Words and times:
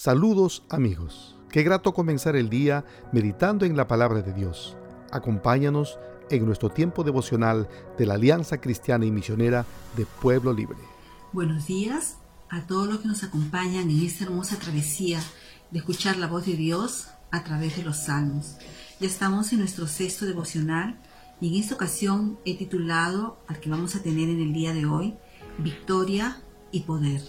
Saludos 0.00 0.62
amigos. 0.70 1.36
Qué 1.50 1.64
grato 1.64 1.92
comenzar 1.92 2.36
el 2.36 2.48
día 2.48 2.84
meditando 3.12 3.66
en 3.66 3.76
la 3.76 3.88
palabra 3.88 4.22
de 4.22 4.32
Dios. 4.32 4.76
Acompáñanos 5.10 5.98
en 6.30 6.46
nuestro 6.46 6.70
tiempo 6.70 7.02
devocional 7.02 7.68
de 7.98 8.06
la 8.06 8.14
Alianza 8.14 8.60
Cristiana 8.60 9.06
y 9.06 9.10
Misionera 9.10 9.66
de 9.96 10.06
Pueblo 10.06 10.52
Libre. 10.52 10.78
Buenos 11.32 11.66
días 11.66 12.18
a 12.48 12.64
todos 12.64 12.86
los 12.86 13.00
que 13.00 13.08
nos 13.08 13.24
acompañan 13.24 13.90
en 13.90 14.06
esta 14.06 14.22
hermosa 14.22 14.56
travesía 14.60 15.18
de 15.72 15.80
escuchar 15.80 16.16
la 16.16 16.28
voz 16.28 16.46
de 16.46 16.54
Dios 16.54 17.08
a 17.32 17.42
través 17.42 17.76
de 17.76 17.82
los 17.82 17.96
salmos. 17.96 18.54
Ya 19.00 19.08
estamos 19.08 19.52
en 19.52 19.58
nuestro 19.58 19.88
sexto 19.88 20.26
devocional 20.26 21.00
y 21.40 21.48
en 21.48 21.60
esta 21.60 21.74
ocasión 21.74 22.38
he 22.44 22.56
titulado 22.56 23.40
al 23.48 23.58
que 23.58 23.68
vamos 23.68 23.96
a 23.96 24.02
tener 24.04 24.28
en 24.28 24.38
el 24.38 24.52
día 24.52 24.72
de 24.72 24.86
hoy, 24.86 25.16
Victoria 25.58 26.40
y 26.70 26.82
Poder. 26.82 27.20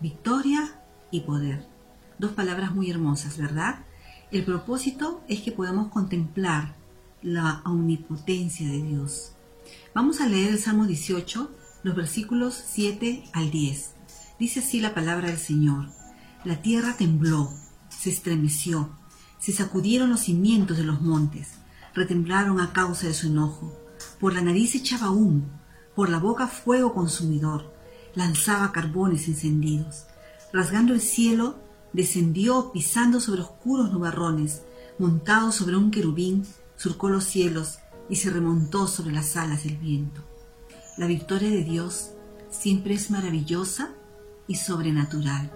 Victoria 0.00 0.82
y 1.12 1.20
Poder. 1.20 1.70
Dos 2.20 2.32
palabras 2.32 2.74
muy 2.74 2.90
hermosas, 2.90 3.38
¿verdad? 3.38 3.86
El 4.30 4.44
propósito 4.44 5.24
es 5.26 5.40
que 5.40 5.52
podamos 5.52 5.88
contemplar 5.88 6.76
la 7.22 7.62
omnipotencia 7.64 8.68
de 8.68 8.82
Dios. 8.82 9.32
Vamos 9.94 10.20
a 10.20 10.28
leer 10.28 10.50
el 10.50 10.58
Salmo 10.58 10.86
18, 10.86 11.50
los 11.82 11.96
versículos 11.96 12.62
7 12.62 13.24
al 13.32 13.50
10. 13.50 13.94
Dice 14.38 14.60
así 14.60 14.82
la 14.82 14.92
palabra 14.92 15.28
del 15.28 15.38
Señor. 15.38 15.88
La 16.44 16.60
tierra 16.60 16.94
tembló, 16.94 17.54
se 17.88 18.10
estremeció, 18.10 18.90
se 19.38 19.52
sacudieron 19.52 20.10
los 20.10 20.20
cimientos 20.20 20.76
de 20.76 20.84
los 20.84 21.00
montes, 21.00 21.52
retemblaron 21.94 22.60
a 22.60 22.74
causa 22.74 23.06
de 23.06 23.14
su 23.14 23.28
enojo. 23.28 23.74
Por 24.20 24.34
la 24.34 24.42
nariz 24.42 24.74
echaba 24.74 25.10
humo, 25.10 25.46
por 25.96 26.10
la 26.10 26.18
boca 26.18 26.48
fuego 26.48 26.92
consumidor, 26.92 27.72
lanzaba 28.14 28.72
carbones 28.72 29.26
encendidos. 29.26 30.04
Rasgando 30.52 30.92
el 30.92 31.00
cielo, 31.00 31.69
descendió 31.92 32.72
pisando 32.72 33.20
sobre 33.20 33.42
oscuros 33.42 33.92
nubarrones, 33.92 34.62
montado 34.98 35.52
sobre 35.52 35.76
un 35.76 35.90
querubín, 35.90 36.46
surcó 36.76 37.08
los 37.08 37.24
cielos 37.24 37.78
y 38.08 38.16
se 38.16 38.30
remontó 38.30 38.86
sobre 38.86 39.12
las 39.12 39.36
alas 39.36 39.64
del 39.64 39.76
viento. 39.76 40.22
La 40.96 41.06
victoria 41.06 41.50
de 41.50 41.64
Dios 41.64 42.10
siempre 42.50 42.94
es 42.94 43.10
maravillosa 43.10 43.90
y 44.46 44.56
sobrenatural. 44.56 45.50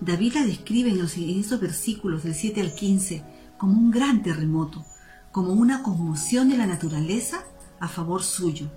David 0.00 0.34
la 0.34 0.44
describe 0.44 0.90
en, 0.90 1.00
estos 1.38 1.60
versículos 1.60 2.22
del 2.22 2.34
7 2.34 2.60
al 2.60 2.74
15 2.74 3.24
como 3.58 3.74
un 3.74 3.90
gran 3.90 4.22
terremoto, 4.22 4.84
como 5.32 5.52
una 5.52 5.82
conmoción 5.82 6.48
de 6.48 6.56
la 6.56 6.66
naturaleza 6.66 7.44
a 7.80 7.88
favor 7.88 8.22
suyo. 8.22 8.70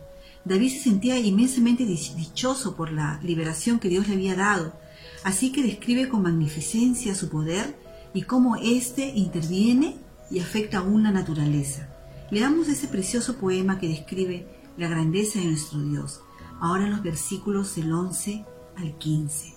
David 0.43 0.71
se 0.71 0.80
sentía 0.80 1.19
inmensamente 1.19 1.86
dichoso 1.86 2.75
por 2.75 2.91
la 2.91 3.19
liberación 3.21 3.80
que 3.80 3.89
Dios 3.89 4.08
le 4.08 4.16
había 4.16 4.36
dado 4.36 4.73
Así 5.23 5.52
que 5.52 5.63
describe 5.63 6.09
con 6.09 6.23
magnificencia 6.23 7.16
su 7.16 7.30
poder 7.30 7.77
y 8.13 8.23
cómo 8.23 8.55
éste 8.55 9.11
interviene 9.16 9.97
y 10.30 10.39
afecta 10.39 10.80
aún 10.80 11.03
la 11.03 11.11
naturaleza. 11.11 11.89
Leamos 12.31 12.69
ese 12.69 12.88
precioso 12.88 13.38
poema 13.38 13.80
que 13.80 13.88
describe 13.88 14.47
la 14.77 14.88
grandeza 14.88 15.39
de 15.39 15.45
nuestro 15.45 15.81
Dios. 15.81 16.21
Ahora 16.59 16.88
los 16.88 17.03
versículos 17.03 17.75
del 17.75 17.91
11 17.91 18.45
al 18.77 18.97
15. 18.97 19.53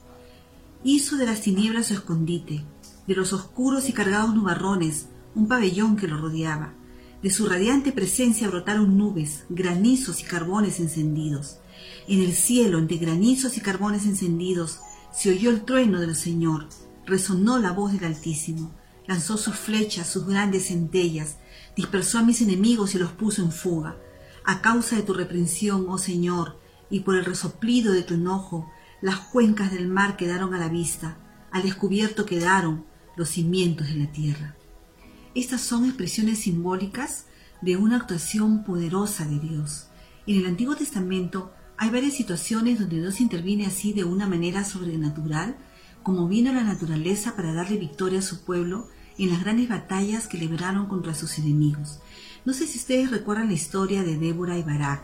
Hizo 0.83 1.17
de 1.17 1.27
las 1.27 1.41
tinieblas 1.41 1.87
su 1.87 1.95
escondite, 1.95 2.65
de 3.07 3.15
los 3.15 3.33
oscuros 3.33 3.89
y 3.89 3.93
cargados 3.93 4.35
nubarrones, 4.35 5.07
un 5.35 5.49
pabellón 5.49 5.97
que 5.97 6.09
lo 6.09 6.19
rodeaba. 6.19 6.75
De 7.23 7.31
su 7.31 7.47
radiante 7.47 7.93
presencia 7.93 8.49
brotaron 8.49 8.99
nubes, 8.99 9.45
granizos 9.49 10.21
y 10.21 10.25
carbones 10.25 10.81
encendidos. 10.81 11.59
En 12.07 12.21
el 12.21 12.35
cielo, 12.35 12.79
entre 12.79 12.99
granizos 12.99 13.57
y 13.57 13.61
carbones 13.61 14.05
encendidos, 14.05 14.81
se 15.15 15.31
oyó 15.31 15.51
el 15.51 15.65
trueno 15.65 16.01
del 16.01 16.17
Señor, 16.17 16.69
resonó 17.07 17.59
la 17.59 17.71
voz 17.71 17.93
del 17.93 18.05
Altísimo, 18.05 18.75
lanzó 19.07 19.37
sus 19.37 19.55
flechas, 19.55 20.09
sus 20.09 20.27
grandes 20.27 20.69
centellas, 20.69 21.37
dispersó 21.77 22.19
a 22.19 22.23
mis 22.23 22.41
enemigos 22.41 22.95
y 22.95 22.99
los 22.99 23.13
puso 23.13 23.43
en 23.43 23.53
fuga. 23.53 23.97
A 24.45 24.61
causa 24.61 24.97
de 24.97 25.03
tu 25.03 25.15
reprensión, 25.15 25.87
oh 25.89 25.99
Señor, 25.99 26.59
y 26.91 27.01
por 27.01 27.15
el 27.15 27.25
resoplido 27.25 27.93
de 27.93 28.03
tu 28.03 28.15
enojo, 28.15 28.71
las 29.01 29.19
cuencas 29.21 29.73
del 29.73 29.87
mar 29.87 30.17
quedaron 30.17 30.53
a 30.53 30.59
la 30.59 30.69
vista, 30.69 31.17
al 31.53 31.63
descubierto 31.63 32.27
quedaron 32.27 32.85
los 33.17 33.29
cimientos 33.29 33.87
de 33.87 33.95
la 33.95 34.11
tierra. 34.11 34.57
Estas 35.35 35.61
son 35.61 35.85
expresiones 35.85 36.41
simbólicas 36.41 37.27
de 37.61 37.77
una 37.77 37.97
actuación 37.97 38.65
poderosa 38.65 39.25
de 39.25 39.39
Dios. 39.39 39.87
En 40.27 40.39
el 40.39 40.47
Antiguo 40.47 40.75
Testamento 40.75 41.53
hay 41.77 41.91
varias 41.91 42.15
situaciones 42.15 42.79
donde 42.79 43.01
Dios 43.01 43.21
interviene 43.21 43.67
así 43.67 43.93
de 43.93 44.05
una 44.05 44.29
manera 44.29 44.65
sobrenatural, 44.65 45.57
como 46.03 46.29
vino 46.29 46.53
la 46.53 46.63
naturaleza 46.63 47.35
para 47.35 47.53
darle 47.53 47.79
victoria 47.79 48.21
a 48.21 48.23
su 48.23 48.45
pueblo 48.45 48.89
en 49.19 49.31
las 49.31 49.41
grandes 49.41 49.69
batallas 49.69 50.29
que 50.29 50.39
libraron 50.39 50.87
contra 50.87 51.15
sus 51.15 51.39
enemigos. 51.39 51.99
No 52.45 52.53
sé 52.53 52.67
si 52.67 52.79
ustedes 52.79 53.11
recuerdan 53.11 53.49
la 53.49 53.55
historia 53.55 54.03
de 54.05 54.19
Débora 54.19 54.57
y 54.59 54.63
Barak. 54.63 55.03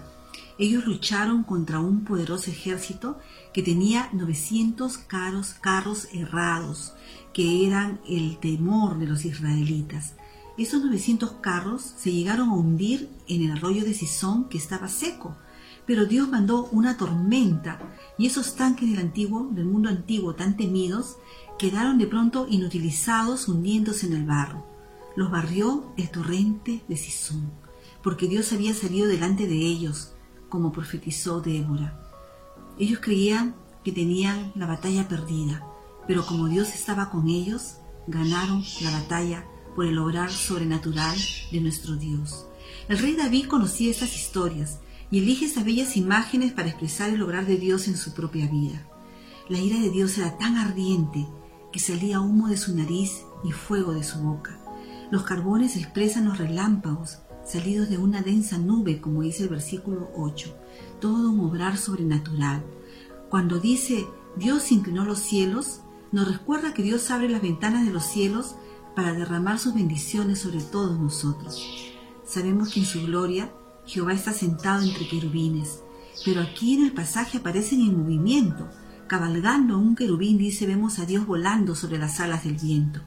Ellos 0.59 0.85
lucharon 0.85 1.43
contra 1.43 1.81
un 1.81 2.05
poderoso 2.05 2.51
ejército 2.51 3.19
que 3.53 3.63
tenía 3.63 4.11
900 4.13 4.99
carros, 4.99 5.55
carros 5.55 6.09
errados, 6.13 6.93
que 7.33 7.67
eran 7.67 8.01
el 8.07 8.39
temor 8.39 8.99
de 8.99 9.07
los 9.07 9.25
israelitas. 9.25 10.15
Esos 10.59 10.85
900 10.85 11.33
carros 11.41 11.95
se 11.97 12.13
llegaron 12.13 12.51
a 12.51 12.55
hundir 12.55 13.09
en 13.27 13.43
el 13.43 13.53
arroyo 13.53 13.85
de 13.85 13.95
Sison 13.95 14.49
que 14.49 14.59
estaba 14.59 14.89
seco 14.89 15.35
pero 15.87 16.07
Dios 16.07 16.29
mandó 16.29 16.69
una 16.73 16.97
tormenta 16.97 17.81
y 18.19 18.27
esos 18.27 18.55
tanques 18.55 18.89
del 18.89 19.01
antiguo, 19.01 19.49
del 19.53 19.65
mundo 19.65 19.89
antiguo 19.89 20.35
tan 20.35 20.57
temidos, 20.57 21.17
quedaron 21.59 21.99
de 21.99 22.07
pronto 22.07 22.47
inutilizados 22.49 23.49
hundiéndose 23.49 24.07
en 24.07 24.15
el 24.15 24.25
barro. 24.25 24.65
Los 25.17 25.31
barrió 25.31 25.93
el 25.97 26.11
torrente 26.11 26.83
de 26.89 26.97
Sisón, 26.97 27.51
porque 28.03 28.29
Dios 28.29 28.53
había 28.53 28.75
salido 28.75 29.09
delante 29.09 29.47
de 29.47 29.57
ellos, 29.57 30.13
como 30.49 30.73
profetizó 30.73 31.41
Débora. 31.41 32.01
Ellos 32.79 33.01
creían 33.03 33.55
que 33.85 33.93
tenían 33.93 34.53
la 34.55 34.67
batalla 34.67 35.09
perdida, 35.09 35.67
pero 36.07 36.25
como 36.25 36.49
Dios 36.49 36.75
estaba 36.75 37.11
con 37.11 37.29
ellos, 37.29 37.77
ganaron 38.07 38.65
la 38.83 38.91
batalla 38.91 39.45
por 39.75 39.87
el 39.87 39.99
obrar 39.99 40.31
sobrenatural 40.31 41.17
de 41.51 41.61
nuestro 41.61 41.97
Dios. 41.97 42.47
El 42.89 42.99
rey 42.99 43.15
David 43.15 43.47
conocía 43.47 43.91
estas 43.91 44.15
historias 44.15 44.81
y 45.11 45.19
elige 45.19 45.47
esas 45.47 45.65
bellas 45.65 45.97
imágenes 45.97 46.53
para 46.53 46.69
expresar 46.69 47.11
el 47.11 47.23
obrar 47.23 47.47
de 47.47 47.57
Dios 47.57 47.89
en 47.89 47.97
su 47.97 48.15
propia 48.15 48.49
vida. 48.49 48.87
La 49.49 49.59
ira 49.59 49.79
de 49.81 49.91
Dios 49.91 50.17
era 50.19 50.39
tan 50.39 50.57
ardiente 50.57 51.27
que 51.73 51.81
salía 51.81 52.21
humo 52.21 52.49
de 52.49 52.57
su 52.57 52.77
nariz 52.77 53.23
y 53.45 53.53
fuego 53.53 53.93
de 53.93 54.05
su 54.05 54.21
boca. 54.21 54.59
Los 55.11 55.25
carbones 55.25 55.77
expresan 55.77 56.27
los 56.27 56.39
relámpagos 56.39 57.19
salidos 57.45 57.89
de 57.89 57.99
una 57.99 58.23
densa 58.23 58.59
nube, 58.59 59.01
como 59.01 59.23
dice 59.23 59.45
el 59.45 59.49
versículo 59.49 60.11
8, 60.17 60.57
todo 61.01 61.31
un 61.31 61.41
obrar 61.41 61.77
sobrenatural. 61.77 62.65
Cuando 63.29 63.59
dice 63.59 64.07
Dios 64.37 64.71
inclinó 64.71 65.05
los 65.05 65.19
cielos, 65.19 65.81
nos 66.13 66.29
recuerda 66.31 66.75
que 66.75 66.83
Dios 66.83 67.11
abre 67.11 67.29
las 67.29 67.43
ventanas 67.43 67.85
de 67.85 67.93
los 67.93 68.05
cielos 68.05 68.55
para 68.95 69.13
derramar 69.13 69.59
sus 69.59 69.75
bendiciones 69.75 70.41
sobre 70.41 70.61
todos 70.61 70.99
nosotros. 70.99 71.65
Sabemos 72.25 72.73
que 72.73 72.81
en 72.81 72.87
su 72.87 73.03
gloria 73.03 73.53
Jehová 73.91 74.13
está 74.13 74.33
sentado 74.33 74.85
entre 74.85 75.09
querubines, 75.09 75.81
pero 76.25 76.41
aquí 76.43 76.75
en 76.75 76.85
el 76.85 76.93
pasaje 76.93 77.39
aparecen 77.39 77.81
en 77.81 77.99
movimiento. 77.99 78.71
Cabalgando 79.09 79.79
un 79.79 79.97
querubín 79.97 80.39
dice 80.39 80.65
vemos 80.65 81.01
a 81.01 81.07
Dios 81.07 81.27
volando 81.27 81.75
sobre 81.75 81.99
las 81.99 82.21
alas 82.21 82.45
del 82.45 82.55
viento. 82.55 83.01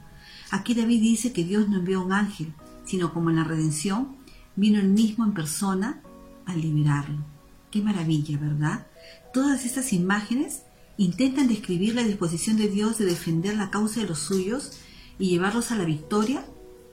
Aquí 0.50 0.74
David 0.74 1.00
dice 1.00 1.32
que 1.32 1.42
Dios 1.42 1.70
no 1.70 1.78
envió 1.78 2.04
un 2.04 2.12
ángel, 2.12 2.52
sino 2.84 3.14
como 3.14 3.30
en 3.30 3.36
la 3.36 3.44
redención, 3.44 4.16
vino 4.56 4.78
él 4.78 4.88
mismo 4.88 5.24
en 5.24 5.32
persona 5.32 6.02
a 6.44 6.54
liberarlo. 6.54 7.24
Qué 7.70 7.80
maravilla, 7.80 8.36
¿verdad? 8.38 8.86
Todas 9.32 9.64
estas 9.64 9.94
imágenes 9.94 10.64
intentan 10.98 11.48
describir 11.48 11.94
la 11.94 12.02
disposición 12.02 12.58
de 12.58 12.68
Dios 12.68 12.98
de 12.98 13.06
defender 13.06 13.56
la 13.56 13.70
causa 13.70 14.00
de 14.00 14.06
los 14.08 14.18
suyos 14.18 14.72
y 15.18 15.30
llevarlos 15.30 15.70
a 15.70 15.76
la 15.76 15.86
victoria 15.86 16.44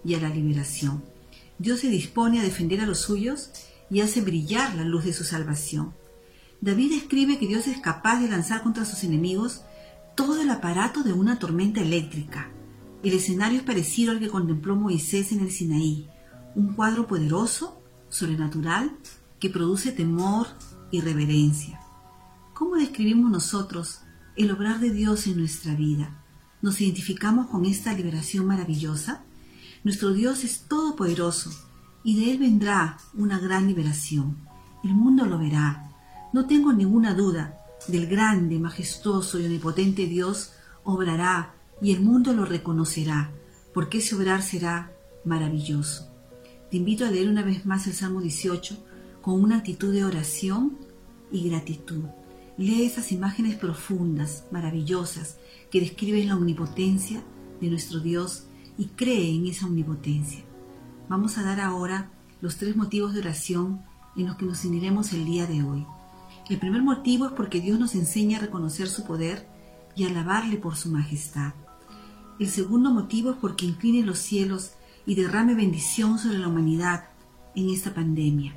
y 0.05 0.13
a 0.13 0.21
la 0.21 0.29
liberación. 0.29 1.03
Dios 1.59 1.81
se 1.81 1.89
dispone 1.89 2.39
a 2.39 2.43
defender 2.43 2.79
a 2.79 2.85
los 2.85 3.01
suyos 3.01 3.51
y 3.91 3.99
hace 3.99 4.21
brillar 4.21 4.73
la 4.75 4.85
luz 4.85 5.03
de 5.03 5.13
su 5.13 5.25
salvación. 5.25 5.93
David 6.61 6.93
escribe 6.93 7.37
que 7.37 7.47
Dios 7.47 7.67
es 7.67 7.79
capaz 7.79 8.21
de 8.21 8.29
lanzar 8.29 8.63
contra 8.63 8.85
sus 8.85 9.03
enemigos 9.03 9.63
todo 10.15 10.41
el 10.41 10.49
aparato 10.49 11.03
de 11.03 11.11
una 11.11 11.39
tormenta 11.39 11.81
eléctrica. 11.81 12.49
El 13.03 13.13
escenario 13.13 13.59
es 13.59 13.65
parecido 13.65 14.11
al 14.11 14.19
que 14.19 14.29
contempló 14.29 14.75
Moisés 14.75 15.31
en 15.33 15.41
el 15.41 15.51
Sinaí, 15.51 16.07
un 16.55 16.73
cuadro 16.73 17.05
poderoso, 17.05 17.81
sobrenatural, 18.09 18.95
que 19.39 19.49
produce 19.49 19.91
temor 19.91 20.47
y 20.91 21.01
reverencia. 21.01 21.81
¿Cómo 22.53 22.75
describimos 22.75 23.29
nosotros 23.31 24.01
el 24.37 24.51
obrar 24.51 24.79
de 24.79 24.91
Dios 24.91 25.27
en 25.27 25.37
nuestra 25.37 25.75
vida? 25.75 26.23
¿Nos 26.61 26.79
identificamos 26.79 27.47
con 27.47 27.65
esta 27.65 27.93
liberación 27.93 28.45
maravillosa? 28.45 29.23
Nuestro 29.83 30.13
Dios 30.13 30.43
es 30.43 30.67
todopoderoso 30.67 31.70
y 32.03 32.19
de 32.19 32.31
él 32.31 32.37
vendrá 32.39 32.97
una 33.13 33.39
gran 33.39 33.67
liberación. 33.67 34.37
El 34.83 34.93
mundo 34.93 35.25
lo 35.25 35.37
verá. 35.37 35.91
No 36.33 36.45
tengo 36.45 36.73
ninguna 36.73 37.13
duda 37.13 37.57
del 37.87 38.07
grande, 38.07 38.59
majestuoso 38.59 39.39
y 39.39 39.45
omnipotente 39.45 40.05
Dios 40.05 40.53
obrará 40.83 41.53
y 41.81 41.93
el 41.93 42.01
mundo 42.01 42.33
lo 42.33 42.45
reconocerá, 42.45 43.31
porque 43.73 43.99
ese 43.99 44.15
obrar 44.15 44.41
será 44.41 44.91
maravilloso. 45.25 46.07
Te 46.69 46.77
invito 46.77 47.05
a 47.05 47.11
leer 47.11 47.27
una 47.27 47.43
vez 47.43 47.65
más 47.65 47.87
el 47.87 47.93
Salmo 47.93 48.21
18 48.21 48.77
con 49.21 49.41
una 49.41 49.57
actitud 49.57 49.93
de 49.93 50.05
oración 50.05 50.77
y 51.31 51.49
gratitud. 51.49 52.05
Lee 52.57 52.85
esas 52.85 53.11
imágenes 53.11 53.55
profundas, 53.55 54.45
maravillosas, 54.51 55.37
que 55.71 55.79
describen 55.79 56.27
la 56.27 56.35
omnipotencia 56.35 57.23
de 57.59 57.69
nuestro 57.69 57.99
Dios 57.99 58.45
y 58.77 58.85
cree 58.87 59.33
en 59.35 59.47
esa 59.47 59.65
omnipotencia. 59.65 60.43
Vamos 61.11 61.37
a 61.37 61.43
dar 61.43 61.59
ahora 61.59 62.09
los 62.39 62.55
tres 62.55 62.77
motivos 62.77 63.13
de 63.13 63.19
oración 63.19 63.81
en 64.15 64.27
los 64.27 64.37
que 64.37 64.45
nos 64.45 64.63
uniremos 64.63 65.11
el 65.11 65.25
día 65.25 65.45
de 65.45 65.61
hoy. 65.61 65.85
El 66.49 66.57
primer 66.57 66.83
motivo 66.83 67.25
es 67.25 67.33
porque 67.33 67.59
Dios 67.59 67.77
nos 67.77 67.95
enseña 67.95 68.37
a 68.37 68.39
reconocer 68.39 68.87
su 68.87 69.03
poder 69.03 69.45
y 69.93 70.05
alabarle 70.05 70.55
por 70.55 70.77
su 70.77 70.89
majestad. 70.89 71.51
El 72.39 72.49
segundo 72.49 72.91
motivo 72.91 73.31
es 73.31 73.35
porque 73.41 73.65
incline 73.65 74.05
los 74.05 74.19
cielos 74.19 74.71
y 75.05 75.15
derrame 75.15 75.53
bendición 75.53 76.17
sobre 76.17 76.37
la 76.37 76.47
humanidad 76.47 77.09
en 77.55 77.71
esta 77.71 77.93
pandemia. 77.93 78.55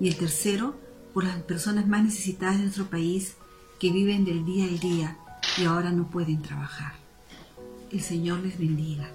Y 0.00 0.08
el 0.08 0.16
tercero, 0.16 0.74
por 1.14 1.22
las 1.22 1.40
personas 1.42 1.86
más 1.86 2.02
necesitadas 2.02 2.56
de 2.56 2.62
nuestro 2.62 2.86
país 2.86 3.36
que 3.78 3.92
viven 3.92 4.24
del 4.24 4.44
día 4.44 4.64
al 4.64 4.80
día 4.80 5.18
y 5.56 5.66
ahora 5.66 5.92
no 5.92 6.10
pueden 6.10 6.42
trabajar. 6.42 6.94
El 7.92 8.00
Señor 8.00 8.40
les 8.40 8.58
bendiga. 8.58 9.08